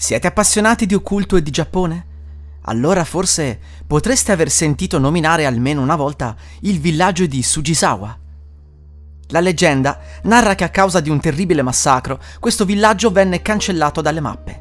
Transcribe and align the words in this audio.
Siete 0.00 0.28
appassionati 0.28 0.86
di 0.86 0.94
occulto 0.94 1.34
e 1.34 1.42
di 1.42 1.50
Giappone? 1.50 2.06
Allora 2.66 3.02
forse 3.02 3.58
potreste 3.84 4.30
aver 4.30 4.48
sentito 4.48 4.96
nominare 5.00 5.44
almeno 5.44 5.82
una 5.82 5.96
volta 5.96 6.36
il 6.60 6.78
villaggio 6.78 7.26
di 7.26 7.42
Sujisawa. 7.42 8.16
La 9.30 9.40
leggenda 9.40 9.98
narra 10.22 10.54
che 10.54 10.62
a 10.62 10.68
causa 10.68 11.00
di 11.00 11.10
un 11.10 11.18
terribile 11.18 11.62
massacro 11.62 12.20
questo 12.38 12.64
villaggio 12.64 13.10
venne 13.10 13.42
cancellato 13.42 14.00
dalle 14.00 14.20
mappe. 14.20 14.60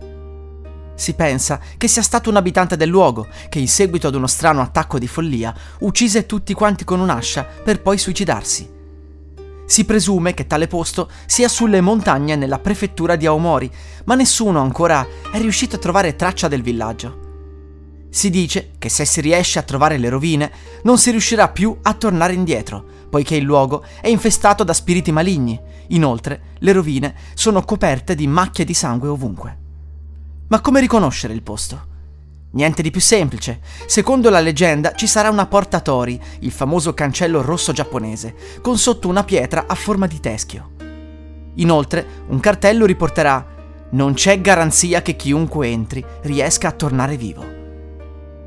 Si 0.95 1.13
pensa 1.13 1.59
che 1.77 1.87
sia 1.87 2.01
stato 2.01 2.31
un 2.31 2.35
abitante 2.35 2.75
del 2.75 2.89
luogo 2.89 3.27
che 3.47 3.59
in 3.59 3.67
seguito 3.67 4.07
ad 4.07 4.15
uno 4.15 4.25
strano 4.25 4.61
attacco 4.61 4.97
di 4.97 5.07
follia 5.07 5.53
uccise 5.81 6.25
tutti 6.25 6.55
quanti 6.55 6.83
con 6.83 6.99
un'ascia 6.99 7.43
per 7.43 7.83
poi 7.83 7.99
suicidarsi. 7.99 8.76
Si 9.67 9.83
presume 9.83 10.33
che 10.33 10.47
tale 10.47 10.67
posto 10.67 11.09
sia 11.25 11.49
sulle 11.49 11.81
montagne 11.81 12.37
nella 12.37 12.57
prefettura 12.57 13.17
di 13.17 13.25
Aomori, 13.25 13.69
ma 14.05 14.15
nessuno 14.15 14.61
ancora 14.61 15.05
è 15.29 15.37
riuscito 15.39 15.75
a 15.75 15.79
trovare 15.79 16.15
traccia 16.15 16.47
del 16.47 16.61
villaggio. 16.61 17.25
Si 18.09 18.29
dice 18.29 18.71
che 18.77 18.87
se 18.87 19.03
si 19.03 19.19
riesce 19.19 19.59
a 19.59 19.63
trovare 19.63 19.97
le 19.97 20.07
rovine 20.07 20.51
non 20.83 20.97
si 20.97 21.11
riuscirà 21.11 21.49
più 21.49 21.77
a 21.81 21.93
tornare 21.95 22.31
indietro, 22.31 22.81
poiché 23.09 23.35
il 23.35 23.43
luogo 23.43 23.83
è 23.99 24.07
infestato 24.07 24.63
da 24.63 24.71
spiriti 24.71 25.11
maligni. 25.11 25.59
Inoltre, 25.87 26.41
le 26.59 26.71
rovine 26.71 27.13
sono 27.33 27.61
coperte 27.63 28.15
di 28.15 28.25
macchie 28.25 28.63
di 28.63 28.73
sangue 28.73 29.09
ovunque. 29.09 29.57
Ma 30.47 30.61
come 30.61 30.79
riconoscere 30.79 31.33
il 31.33 31.43
posto? 31.43 31.95
Niente 32.51 32.81
di 32.81 32.91
più 32.91 33.01
semplice. 33.01 33.59
Secondo 33.87 34.29
la 34.29 34.39
leggenda 34.39 34.93
ci 34.93 35.05
sarà 35.05 35.29
una 35.29 35.47
porta 35.47 35.81
Tori, 35.81 36.19
il 36.39 36.51
famoso 36.51 36.93
cancello 36.93 37.41
rosso 37.41 37.73
giapponese, 37.73 38.35
con 38.61 38.77
sotto 38.77 39.07
una 39.07 39.23
pietra 39.23 39.65
a 39.67 39.75
forma 39.75 40.07
di 40.07 40.19
teschio. 40.19 40.71
Inoltre, 41.55 42.05
un 42.27 42.39
cartello 42.39 42.85
riporterà 42.85 43.45
Non 43.89 44.13
c'è 44.13 44.39
garanzia 44.41 45.01
che 45.01 45.15
chiunque 45.15 45.67
entri 45.67 46.03
riesca 46.21 46.69
a 46.69 46.73
tornare 46.73 47.17
vivo. 47.17 47.55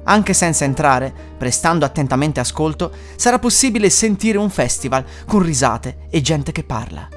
Anche 0.04 0.32
senza 0.32 0.64
entrare, 0.64 1.12
prestando 1.36 1.84
attentamente 1.84 2.40
ascolto, 2.40 2.90
sarà 3.16 3.38
possibile 3.38 3.90
sentire 3.90 4.38
un 4.38 4.50
festival 4.50 5.04
con 5.26 5.42
risate 5.42 6.06
e 6.10 6.20
gente 6.20 6.52
che 6.52 6.64
parla. 6.64 7.08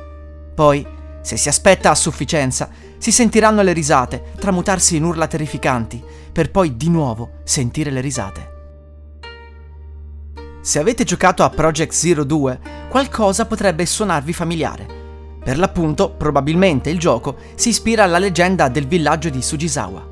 Poi, 0.54 0.86
se 1.24 1.38
si 1.38 1.48
aspetta 1.48 1.90
a 1.90 1.96
sufficienza, 1.96 2.70
si 2.98 3.12
sentiranno 3.12 3.64
le 3.64 3.74
risate 3.74 4.34
tramutarsi 4.38 4.98
in 4.98 5.06
urla 5.06 5.26
terrificanti, 5.26 6.04
per 6.32 6.52
poi 6.52 6.76
di 6.76 6.90
nuovo 6.90 7.40
sentire 7.44 7.90
le 7.90 8.02
risate. 8.02 8.52
Se 10.62 10.80
avete 10.80 11.04
giocato 11.04 11.44
a 11.44 11.50
Project 11.50 11.94
Zero 11.94 12.24
2, 12.24 12.60
qualcosa 12.90 13.46
potrebbe 13.46 13.86
suonarvi 13.86 14.34
familiare. 14.34 14.86
Per 15.44 15.58
l'appunto, 15.58 16.12
probabilmente 16.12 16.90
il 16.90 17.00
gioco 17.00 17.38
si 17.56 17.70
ispira 17.70 18.04
alla 18.04 18.18
leggenda 18.18 18.70
del 18.70 18.88
villaggio 18.88 19.30
di 19.30 19.42
Sujisawa. 19.42 20.10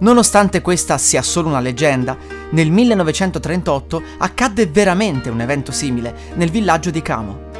Nonostante 0.00 0.60
questa 0.60 0.98
sia 0.98 1.22
solo 1.22 1.48
una 1.48 1.60
leggenda, 1.60 2.16
nel 2.50 2.70
1938 2.70 4.02
accadde 4.18 4.66
veramente 4.66 5.30
un 5.30 5.40
evento 5.40 5.72
simile 5.72 6.14
nel 6.34 6.50
villaggio 6.50 6.90
di 6.90 7.00
Kamo. 7.00 7.52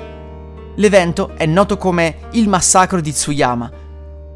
L'evento 0.77 1.35
è 1.37 1.47
noto 1.47 1.77
come 1.77 2.17
il 2.33 2.49
massacro 2.49 3.01
di 3.01 3.13
Tsuyama, 3.13 3.71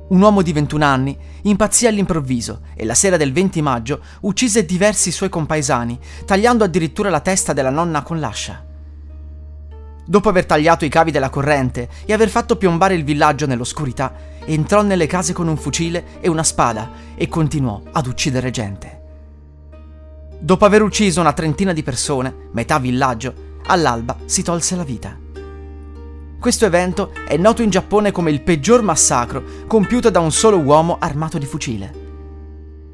un 0.08 0.22
uomo 0.22 0.40
di 0.40 0.52
21 0.52 0.84
anni 0.84 1.18
impazzì 1.42 1.86
all'improvviso 1.86 2.60
e 2.74 2.84
la 2.84 2.94
sera 2.94 3.16
del 3.16 3.32
20 3.32 3.60
maggio 3.60 4.00
uccise 4.20 4.64
diversi 4.64 5.10
suoi 5.10 5.28
compaesani, 5.28 5.98
tagliando 6.24 6.64
addirittura 6.64 7.10
la 7.10 7.20
testa 7.20 7.52
della 7.52 7.70
nonna 7.70 8.02
con 8.02 8.18
l'ascia. 8.18 8.64
Dopo 10.06 10.28
aver 10.30 10.46
tagliato 10.46 10.86
i 10.86 10.88
cavi 10.88 11.10
della 11.10 11.28
corrente 11.28 11.90
e 12.06 12.12
aver 12.14 12.30
fatto 12.30 12.56
piombare 12.56 12.94
il 12.94 13.04
villaggio 13.04 13.46
nell'oscurità, 13.46 14.14
entrò 14.46 14.80
nelle 14.80 15.06
case 15.06 15.34
con 15.34 15.48
un 15.48 15.58
fucile 15.58 16.20
e 16.20 16.28
una 16.30 16.42
spada 16.42 16.90
e 17.14 17.28
continuò 17.28 17.82
ad 17.92 18.06
uccidere 18.06 18.50
gente. 18.50 19.02
Dopo 20.38 20.64
aver 20.64 20.80
ucciso 20.82 21.20
una 21.20 21.34
trentina 21.34 21.74
di 21.74 21.82
persone, 21.82 22.48
metà 22.52 22.78
villaggio, 22.78 23.34
all'alba 23.66 24.16
si 24.24 24.42
tolse 24.42 24.76
la 24.76 24.84
vita. 24.84 25.27
Questo 26.40 26.66
evento 26.66 27.12
è 27.26 27.36
noto 27.36 27.62
in 27.62 27.70
Giappone 27.70 28.12
come 28.12 28.30
il 28.30 28.42
peggior 28.42 28.80
massacro 28.80 29.42
compiuto 29.66 30.08
da 30.08 30.20
un 30.20 30.30
solo 30.30 30.58
uomo 30.58 30.96
armato 31.00 31.36
di 31.36 31.46
fucile. 31.46 31.92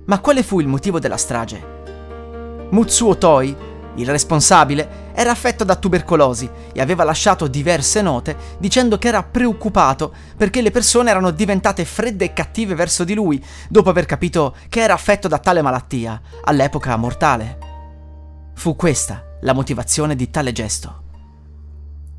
Ma 0.06 0.18
quale 0.20 0.42
fu 0.42 0.60
il 0.60 0.66
motivo 0.66 0.98
della 0.98 1.18
strage? 1.18 1.62
Mutsuo 2.70 3.18
Toi, 3.18 3.54
il 3.96 4.08
responsabile, 4.08 5.12
era 5.12 5.30
affetto 5.30 5.62
da 5.62 5.76
tubercolosi 5.76 6.48
e 6.72 6.80
aveva 6.80 7.04
lasciato 7.04 7.46
diverse 7.46 8.00
note 8.00 8.34
dicendo 8.58 8.96
che 8.96 9.08
era 9.08 9.22
preoccupato 9.22 10.14
perché 10.38 10.62
le 10.62 10.70
persone 10.70 11.10
erano 11.10 11.30
diventate 11.30 11.84
fredde 11.84 12.24
e 12.24 12.32
cattive 12.32 12.74
verso 12.74 13.04
di 13.04 13.12
lui 13.12 13.44
dopo 13.68 13.90
aver 13.90 14.06
capito 14.06 14.56
che 14.70 14.80
era 14.80 14.94
affetto 14.94 15.28
da 15.28 15.38
tale 15.38 15.60
malattia, 15.60 16.18
all'epoca 16.44 16.96
mortale. 16.96 17.58
Fu 18.54 18.74
questa 18.74 19.22
la 19.42 19.52
motivazione 19.52 20.16
di 20.16 20.30
tale 20.30 20.52
gesto. 20.52 21.03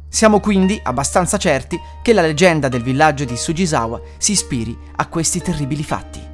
Siamo 0.07 0.39
quindi 0.39 0.79
abbastanza 0.81 1.37
certi 1.37 1.79
che 2.01 2.13
la 2.13 2.21
leggenda 2.21 2.69
del 2.69 2.83
villaggio 2.83 3.25
di 3.25 3.35
Sujisawa 3.35 4.01
si 4.17 4.31
ispiri 4.31 4.77
a 4.95 5.07
questi 5.07 5.41
terribili 5.41 5.83
fatti. 5.83 6.24